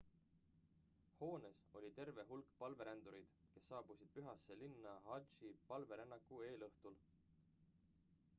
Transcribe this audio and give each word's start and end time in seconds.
hoones 1.19 1.59
oli 1.79 1.91
terve 1.99 2.25
hulk 2.29 2.49
palverändureid 2.63 3.37
kes 3.53 3.69
saabusid 3.73 4.11
pühasse 4.17 4.59
linna 4.65 4.97
hadži 5.11 5.53
palverännaku 5.71 6.43
eelõhtul 6.49 7.01